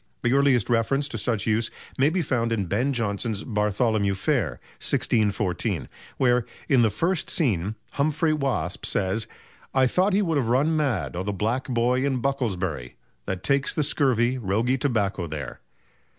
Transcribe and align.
The 0.23 0.33
earliest 0.33 0.67
reference 0.67 1.07
to 1.09 1.19
such 1.19 1.45
use 1.45 1.69
may 1.95 2.09
be 2.09 2.23
found 2.23 2.51
in 2.51 2.65
Ben 2.65 2.91
Jonson's 2.91 3.43
"Bartholomew 3.43 4.15
Fair," 4.15 4.59
1614, 4.81 5.87
where, 6.17 6.43
in 6.67 6.81
the 6.81 6.89
first 6.89 7.29
scene, 7.29 7.75
Humphrey 7.91 8.33
Waspe 8.33 8.83
says: 8.87 9.27
"I 9.75 9.85
thought 9.85 10.13
he 10.13 10.23
would 10.23 10.37
have 10.39 10.49
run 10.49 10.75
mad 10.75 11.15
o' 11.15 11.21
the 11.21 11.31
Black 11.31 11.67
Boy 11.67 12.03
in 12.03 12.19
Bucklersbury, 12.19 12.95
that 13.27 13.43
takes 13.43 13.75
the 13.75 13.83
scurvy, 13.83 14.39
roguy 14.39 14.77
tobacco 14.79 15.27
there." 15.27 15.59